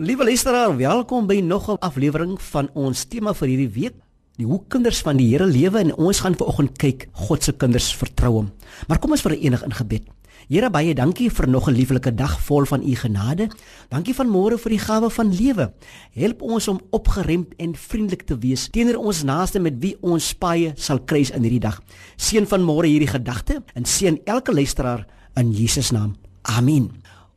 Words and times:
Liewe 0.00 0.24
luisteraar, 0.24 0.76
welkom 0.76 1.26
by 1.28 1.42
nog 1.44 1.68
'n 1.68 1.76
aflewering 1.78 2.42
van 2.42 2.70
ons 2.72 3.04
tema 3.04 3.34
vir 3.34 3.48
hierdie 3.48 3.68
week. 3.68 3.94
Die 4.36 4.46
hoe 4.46 4.62
kinders 4.68 5.00
van 5.00 5.16
die 5.16 5.28
Here 5.28 5.46
lewe 5.46 5.78
en 5.78 5.96
ons 5.96 6.20
gaan 6.20 6.34
vanoggend 6.36 6.78
kyk 6.78 7.08
God 7.12 7.42
se 7.44 7.52
kinders 7.52 7.94
vertrou 7.94 8.32
hom. 8.32 8.50
Maar 8.88 8.98
kom 8.98 9.10
ons 9.10 9.20
verenig 9.20 9.64
in 9.64 9.72
gebed. 9.72 10.02
Here 10.48 10.70
baie 10.70 10.94
dankie 10.94 11.30
vir 11.30 11.48
nog 11.48 11.68
'n 11.68 11.74
lieflike 11.74 12.14
dag 12.14 12.40
vol 12.40 12.64
van 12.64 12.82
u 12.82 12.94
genade. 12.94 13.50
Dankie 13.88 14.14
van 14.14 14.28
môre 14.28 14.58
vir 14.58 14.70
die 14.70 14.78
gawe 14.78 15.10
van 15.10 15.34
lewe. 15.34 15.72
Help 16.12 16.42
ons 16.42 16.68
om 16.68 16.80
opgeremd 16.90 17.54
en 17.56 17.74
vriendelik 17.74 18.22
te 18.22 18.38
wees 18.38 18.68
teenoor 18.70 18.96
ons 19.04 19.22
naaste 19.22 19.60
met 19.60 19.74
wie 19.78 19.96
ons 20.00 20.32
paie 20.34 20.72
sal 20.76 21.00
kruis 21.00 21.30
in 21.30 21.42
hierdie 21.42 21.60
dag. 21.60 21.82
Seën 22.16 22.46
van 22.46 22.62
môre 22.62 22.86
hierdie 22.86 23.12
gedagte 23.18 23.62
en 23.74 23.84
seën 23.84 24.20
elke 24.24 24.52
luisteraar 24.52 25.06
in 25.34 25.52
Jesus 25.52 25.90
naam. 25.90 26.16
Amen. 26.42 26.90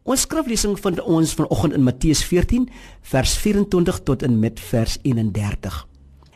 Ons 0.03 0.25
skriflesing 0.25 0.75
vind 0.83 0.99
ons 1.07 1.31
vanoggend 1.39 1.77
in 1.77 1.83
Matteus 1.85 2.25
14 2.27 2.65
vers 3.07 3.33
24 3.39 4.01
tot 4.03 4.23
en 4.27 4.33
met 4.35 4.59
vers 4.59 4.97
31. 4.99 5.77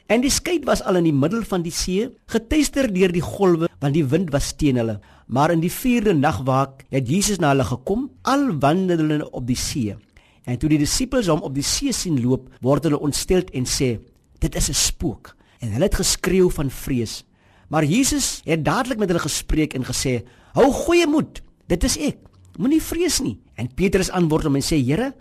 En 0.08 0.22
die 0.24 0.32
skei 0.32 0.62
was 0.64 0.80
al 0.88 1.02
in 1.02 1.10
die 1.10 1.16
middel 1.16 1.42
van 1.44 1.66
die 1.66 1.74
see, 1.76 2.06
getuister 2.32 2.88
deur 2.96 3.12
die 3.12 3.24
golwe, 3.24 3.68
want 3.84 3.98
die 3.98 4.06
wind 4.08 4.30
was 4.32 4.54
teen 4.56 4.80
hulle. 4.80 5.02
Maar 5.28 5.52
in 5.52 5.60
die 5.60 5.72
4de 5.74 6.14
nagwaak 6.16 6.86
het 6.96 7.12
Jesus 7.12 7.42
na 7.44 7.50
hulle 7.52 7.66
gekom, 7.68 8.06
al 8.24 8.54
wandelende 8.64 9.28
op 9.36 9.44
die 9.50 9.60
see. 9.60 9.98
En 10.48 10.56
toe 10.56 10.70
die 10.72 10.80
disippels 10.80 11.28
hom 11.28 11.44
op 11.44 11.58
die 11.58 11.66
see 11.68 11.92
sien 11.92 12.22
loop, 12.24 12.46
word 12.64 12.88
hulle 12.88 13.02
ontstel 13.04 13.44
en 13.52 13.68
sê: 13.68 14.00
"Dit 14.40 14.56
is 14.56 14.70
'n 14.70 14.80
spook." 14.80 15.36
En 15.60 15.76
hulle 15.76 15.84
het 15.84 16.00
geskreeu 16.00 16.48
van 16.50 16.70
vrees. 16.70 17.26
Maar 17.68 17.84
Jesus 17.84 18.42
het 18.46 18.64
dadelik 18.64 18.98
met 18.98 19.10
hulle 19.10 19.28
gespreek 19.28 19.74
en 19.74 19.84
gesê: 19.84 20.24
"Hou 20.54 20.72
goeie 20.72 21.08
moed, 21.08 21.44
dit 21.68 21.84
is 21.84 21.98
ek." 21.98 22.18
Moenie 22.58 22.82
vrees 22.82 23.20
nie. 23.20 23.38
En 23.58 23.70
Petrus 23.74 24.12
antwoord 24.14 24.48
hom 24.48 24.60
en 24.60 24.66
sê: 24.66 24.78
"Here, 24.78 25.14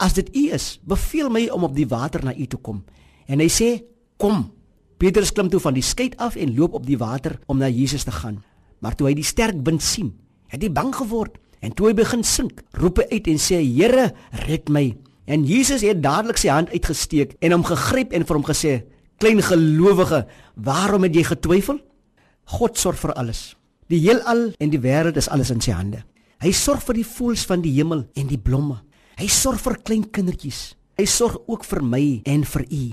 as 0.00 0.16
dit 0.16 0.28
U 0.36 0.48
is, 0.56 0.80
beveel 0.84 1.30
my 1.30 1.48
om 1.52 1.64
op 1.68 1.74
die 1.76 1.88
water 1.88 2.24
na 2.24 2.34
U 2.34 2.46
toe 2.46 2.60
kom." 2.60 2.84
En 3.26 3.40
hy 3.40 3.48
sê: 3.48 3.84
"Kom." 4.16 4.52
Petrus 4.96 5.32
klim 5.32 5.48
toe 5.48 5.60
van 5.60 5.74
die 5.74 5.82
skei 5.82 6.10
af 6.16 6.36
en 6.36 6.54
loop 6.56 6.74
op 6.74 6.86
die 6.86 6.98
water 6.98 7.38
om 7.46 7.58
na 7.58 7.68
Jesus 7.68 8.04
te 8.04 8.12
gaan. 8.12 8.42
Maar 8.80 8.94
toe 8.94 9.08
hy 9.08 9.14
die 9.14 9.24
sterk 9.24 9.56
wind 9.64 9.82
sien, 9.82 10.14
het 10.48 10.62
hy 10.62 10.70
bang 10.72 10.94
geword 10.94 11.36
en 11.60 11.72
toe 11.72 11.88
hy 11.88 11.94
begin 11.94 12.22
sink, 12.24 12.62
roep 12.72 12.98
hy 12.98 13.06
uit 13.10 13.26
en 13.26 13.38
sê: 13.38 13.60
"Here, 13.60 14.14
red 14.46 14.68
my." 14.68 14.96
En 15.26 15.44
Jesus 15.44 15.80
het 15.80 16.02
dadelik 16.02 16.36
sy 16.36 16.48
hand 16.48 16.70
uitgesteek 16.70 17.36
en 17.40 17.52
hom 17.52 17.64
gegryp 17.64 18.12
en 18.12 18.24
vir 18.24 18.36
hom 18.36 18.44
gesê: 18.44 18.84
"Klein 19.18 19.42
gelowige, 19.42 20.26
waarom 20.54 21.02
het 21.02 21.14
jy 21.14 21.24
getwyfel?" 21.24 21.80
God 22.44 22.78
sorg 22.78 22.98
vir 22.98 23.12
alles. 23.12 23.56
Die 23.88 24.00
heelal 24.00 24.52
en 24.60 24.70
die 24.70 24.80
wêreld 24.80 25.16
is 25.16 25.28
alles 25.28 25.50
in 25.50 25.60
sy 25.60 25.72
hande. 25.72 26.04
Hy 26.42 26.52
sorg 26.52 26.82
vir 26.82 26.94
die 26.94 27.06
voëls 27.06 27.44
van 27.46 27.62
die 27.62 27.72
hemel 27.76 28.06
en 28.16 28.26
die 28.28 28.40
blomme. 28.40 28.80
Hy 29.18 29.28
sorg 29.30 29.60
vir 29.62 29.78
klein 29.86 30.04
kindertjies. 30.10 30.74
Hy 30.98 31.06
sorg 31.10 31.38
ook 31.46 31.64
vir 31.66 31.82
my 31.82 32.04
en 32.30 32.44
vir 32.44 32.64
u. 32.70 32.84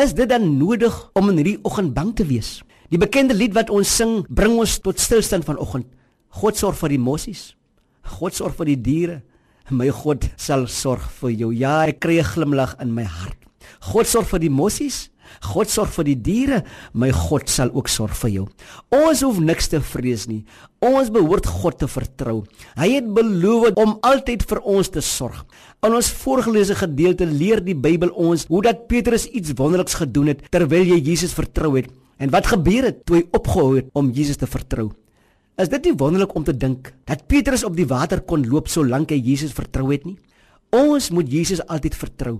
Is 0.00 0.14
dit 0.16 0.28
dan 0.28 0.46
nodig 0.58 0.94
om 1.18 1.28
in 1.30 1.40
hierdie 1.40 1.60
oggend 1.64 1.94
bang 1.96 2.12
te 2.16 2.24
wees? 2.24 2.60
Die 2.90 2.98
bekende 2.98 3.34
lied 3.36 3.54
wat 3.54 3.70
ons 3.70 3.90
sing, 4.00 4.24
bring 4.28 4.56
ons 4.58 4.78
tot 4.82 4.98
stilstand 4.98 5.46
vanoggend. 5.46 5.86
God 6.40 6.56
sorg 6.58 6.78
vir 6.80 6.94
die 6.94 7.02
mossies. 7.02 7.50
God 8.18 8.34
sorg 8.34 8.56
vir 8.58 8.72
die 8.72 8.80
diere. 8.80 9.18
My 9.70 9.90
God 9.94 10.26
sal 10.40 10.66
sorg 10.66 11.04
vir 11.20 11.30
jou. 11.30 11.50
Ja, 11.54 11.86
ek 11.86 12.00
kry 12.00 12.18
'n 12.18 12.24
glimlag 12.24 12.74
in 12.80 12.94
my 12.94 13.04
hart. 13.04 13.38
God 13.92 14.06
sorg 14.06 14.26
vir 14.26 14.40
die 14.40 14.50
mossies. 14.50 15.10
God 15.52 15.70
sorg 15.70 15.92
vir 15.94 16.08
die 16.10 16.16
diere, 16.28 16.58
my 16.92 17.10
God 17.14 17.48
sal 17.48 17.72
ook 17.74 17.88
sorg 17.88 18.16
vir 18.22 18.32
jou. 18.34 18.46
Ons 18.94 19.22
hoef 19.26 19.40
niks 19.40 19.70
te 19.72 19.80
vrees 19.80 20.26
nie. 20.30 20.42
Ons 20.84 21.12
behoort 21.12 21.46
God 21.46 21.78
te 21.80 21.88
vertrou. 21.90 22.42
Hy 22.80 22.88
het 22.96 23.08
beloof 23.16 23.76
om 23.80 23.98
altyd 24.06 24.46
vir 24.48 24.62
ons 24.64 24.90
te 24.92 25.02
sorg. 25.04 25.44
In 25.84 25.96
ons 25.96 26.12
voorgelese 26.22 26.76
gedeelte 26.76 27.28
leer 27.28 27.62
die 27.64 27.76
Bybel 27.76 28.12
ons 28.12 28.46
hoe 28.48 28.62
dat 28.66 28.86
Petrus 28.88 29.26
iets 29.28 29.54
wonderliks 29.56 29.98
gedoen 30.00 30.34
het 30.34 30.46
terwyl 30.52 30.88
hy 30.88 31.00
Jesus 31.00 31.36
vertrou 31.36 31.76
het. 31.78 31.90
En 32.20 32.32
wat 32.32 32.50
gebeur 32.52 32.90
het 32.90 33.04
toe 33.08 33.20
hy 33.20 33.22
opgehou 33.36 33.76
het 33.78 33.88
om 33.96 34.10
Jesus 34.12 34.40
te 34.40 34.48
vertrou? 34.50 34.90
Is 35.60 35.68
dit 35.68 35.88
nie 35.88 35.96
wonderlik 36.00 36.34
om 36.36 36.44
te 36.44 36.56
dink 36.56 36.92
dat 37.08 37.26
Petrus 37.28 37.64
op 37.68 37.74
die 37.76 37.88
water 37.88 38.20
kon 38.24 38.44
loop 38.48 38.68
solank 38.72 39.12
hy 39.12 39.18
Jesus 39.20 39.52
vertrou 39.56 39.90
het 39.92 40.06
nie? 40.08 40.16
Ons 40.72 41.10
moet 41.10 41.28
Jesus 41.28 41.60
altyd 41.66 41.96
vertrou. 41.98 42.38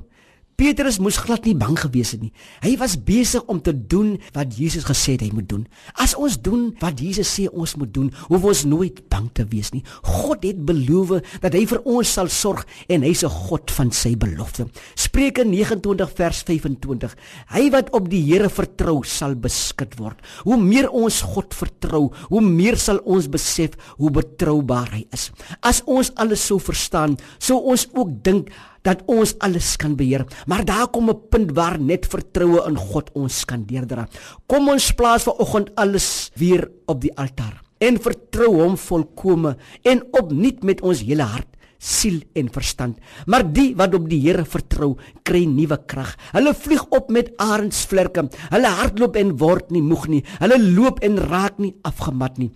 Petrus 0.60 0.98
moes 1.00 1.16
glad 1.16 1.46
nie 1.48 1.54
bang 1.56 1.72
gewees 1.80 2.10
het 2.12 2.20
nie. 2.20 2.34
Hy 2.60 2.74
was 2.76 2.98
besig 3.00 3.46
om 3.48 3.62
te 3.64 3.72
doen 3.72 4.10
wat 4.34 4.58
Jesus 4.60 4.84
gesê 4.84 5.14
het 5.14 5.22
hy 5.24 5.30
moet 5.32 5.46
doen. 5.48 5.62
As 5.96 6.12
ons 6.12 6.34
doen 6.36 6.66
wat 6.82 7.00
Jesus 7.00 7.30
sê 7.32 7.46
ons 7.48 7.72
moet 7.80 7.88
doen, 7.88 8.10
hoef 8.28 8.44
ons 8.50 8.60
nooit 8.68 8.98
bang 9.08 9.30
te 9.32 9.46
wees 9.48 9.70
nie. 9.72 9.80
God 10.04 10.44
het 10.44 10.60
beloof 10.68 11.14
dat 11.40 11.56
hy 11.56 11.62
vir 11.70 11.80
ons 11.88 12.12
sal 12.12 12.28
sorg 12.28 12.66
en 12.92 13.06
hy's 13.08 13.24
'n 13.24 13.32
God 13.48 13.70
van 13.70 13.90
sy 13.90 14.12
belofte. 14.16 14.68
Spreuke 14.94 15.44
29 15.48 16.12
vers 16.12 16.42
25. 16.42 17.16
Hy 17.56 17.70
wat 17.70 17.88
op 17.96 18.10
die 18.10 18.20
Here 18.20 18.50
vertrou, 18.50 19.02
sal 19.02 19.34
beskik 19.36 19.96
word. 19.96 20.20
Hoe 20.44 20.60
meer 20.60 20.90
ons 20.90 21.22
God 21.22 21.54
vertrou, 21.54 22.12
hoe 22.28 22.42
meer 22.42 22.76
sal 22.76 23.00
ons 23.06 23.28
besef 23.28 23.70
hoe 23.96 24.10
betroubaar 24.10 24.92
hy 24.92 25.06
is. 25.10 25.30
As 25.62 25.80
ons 25.86 26.12
alles 26.16 26.44
sou 26.44 26.60
verstaan, 26.60 27.16
sou 27.38 27.56
ons 27.64 27.88
ook 27.94 28.22
dink 28.22 28.50
dat 28.82 29.02
ons 29.06 29.34
alles 29.38 29.76
kan 29.76 29.96
beheer. 29.96 30.26
Maar 30.46 30.64
daar 30.64 30.88
kom 30.88 31.10
'n 31.10 31.28
punt 31.30 31.52
waar 31.52 31.80
net 31.80 32.06
vertroue 32.06 32.66
in 32.66 32.76
God 32.76 33.10
ons 33.14 33.44
kan 33.44 33.64
deurdra. 33.66 34.08
Kom 34.46 34.68
ons 34.68 34.92
plaas 34.92 35.22
vir 35.22 35.38
oggend 35.38 35.74
alles 35.74 36.30
weer 36.34 36.70
op 36.86 37.00
die 37.00 37.16
altaar 37.16 37.60
en 37.78 37.96
vertrou 38.00 38.62
hom 38.62 38.76
volkome 38.76 39.56
en 39.82 40.02
opnuut 40.12 40.62
met 40.62 40.80
ons 40.80 41.00
hele 41.00 41.22
hart 41.22 41.48
siel 41.80 42.20
en 42.36 42.50
verstand. 42.52 42.98
Maar 43.26 43.46
die 43.52 43.72
wat 43.76 43.94
op 43.96 44.08
die 44.10 44.20
Here 44.20 44.44
vertrou, 44.44 44.96
kry 45.24 45.46
nuwe 45.48 45.78
krag. 45.88 46.12
Hulle 46.34 46.52
vlieg 46.54 46.84
op 46.92 47.08
met 47.10 47.32
arendsvlerke. 47.40 48.28
Hulle 48.52 48.74
hardloop 48.80 49.16
en 49.16 49.36
word 49.40 49.72
nie 49.72 49.82
moeg 49.82 50.06
nie. 50.12 50.24
Hulle 50.42 50.60
loop 50.60 51.00
en 51.06 51.16
raak 51.30 51.58
nie 51.58 51.74
afgemat 51.88 52.38
nie. 52.38 52.50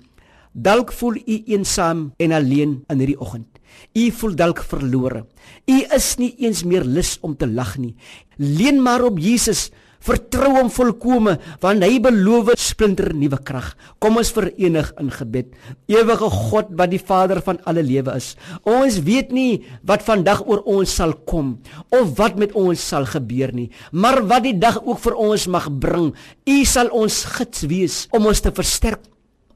Dalk 0.52 0.92
voel 0.92 1.16
u 1.24 1.40
eensaam 1.50 2.12
en 2.18 2.32
alleen 2.32 2.82
in 2.92 3.00
hierdie 3.00 3.18
oggend. 3.18 3.53
U 3.94 4.10
voel 4.18 4.36
dalk 4.38 4.64
verlore. 4.66 5.24
U 5.70 5.78
is 5.96 6.14
nie 6.18 6.34
eens 6.42 6.64
meer 6.64 6.84
lus 6.84 7.16
om 7.22 7.36
te 7.36 7.46
lag 7.46 7.76
nie. 7.78 7.94
Leen 8.36 8.82
maar 8.82 9.04
op 9.06 9.18
Jesus. 9.22 9.70
Vertrou 10.04 10.50
hom 10.58 10.68
volkome 10.68 11.38
want 11.62 11.84
hy 11.84 11.96
beloof 12.04 12.50
splinter 12.60 13.14
nuwe 13.16 13.38
krag. 13.40 13.70
Kom 14.02 14.18
ons 14.20 14.34
verenig 14.36 14.90
in 15.00 15.08
gebed. 15.14 15.54
Ewige 15.88 16.28
God 16.28 16.74
wat 16.76 16.92
die 16.92 17.00
Vader 17.00 17.40
van 17.46 17.60
alle 17.64 17.84
lewe 17.86 18.18
is. 18.18 18.34
Ons 18.68 19.00
weet 19.06 19.32
nie 19.32 19.62
wat 19.86 20.04
vandag 20.04 20.44
oor 20.44 20.60
ons 20.68 20.92
sal 21.00 21.16
kom 21.24 21.54
of 21.88 22.12
wat 22.20 22.36
met 22.40 22.52
ons 22.52 22.84
sal 22.84 23.08
gebeur 23.08 23.54
nie, 23.56 23.70
maar 23.92 24.20
wat 24.28 24.44
die 24.44 24.56
dag 24.58 24.82
ook 24.82 25.00
vir 25.06 25.16
ons 25.30 25.48
mag 25.48 25.70
bring. 25.72 26.12
U 26.44 26.56
sal 26.68 26.92
ons 26.92 27.24
gids 27.38 27.64
wees 27.70 28.04
om 28.12 28.28
ons 28.28 28.44
te 28.44 28.52
versterk 28.52 29.08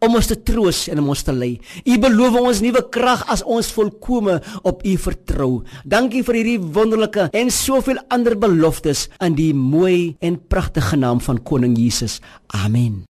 om 0.04 0.16
ons 0.18 0.30
te 0.30 0.36
troos 0.36 0.86
en 0.92 1.02
om 1.02 1.12
ons 1.14 1.24
te 1.24 1.34
lei. 1.34 1.52
U 1.86 1.98
beloof 2.02 2.38
ons 2.40 2.62
nuwe 2.64 2.82
krag 2.94 3.24
as 3.32 3.44
ons 3.46 3.72
volkome 3.76 4.38
op 4.62 4.82
U 4.86 4.96
vertrou. 5.08 5.52
Dankie 5.84 6.24
vir 6.26 6.40
hierdie 6.40 6.58
wonderlike 6.60 7.28
en 7.32 7.52
soveel 7.54 8.00
ander 8.14 8.38
beloftes 8.38 9.06
in 9.24 9.38
die 9.38 9.52
mooi 9.54 10.16
en 10.20 10.40
pragtige 10.50 10.98
naam 10.98 11.22
van 11.24 11.42
koning 11.42 11.78
Jesus. 11.78 12.20
Amen. 12.54 13.06